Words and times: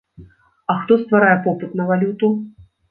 А 0.73 0.77
хто 0.79 0.99
стварае 1.03 1.37
попыт 1.47 1.79
на 1.83 1.91
валюту? 1.95 2.37